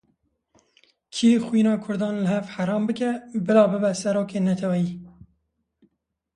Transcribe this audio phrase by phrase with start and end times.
[1.13, 3.11] Kî xwîna kurdan li hev heram bike,
[3.45, 4.91] bila bibe serokê neteweyî.